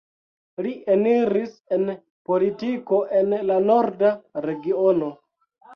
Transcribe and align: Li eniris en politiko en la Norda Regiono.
Li 0.67 0.71
eniris 0.93 1.53
en 1.77 1.85
politiko 2.33 3.05
en 3.21 3.39
la 3.53 3.61
Norda 3.71 4.15
Regiono. 4.49 5.17